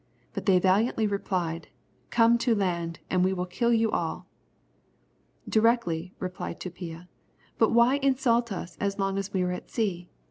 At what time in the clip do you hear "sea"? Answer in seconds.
9.69-10.09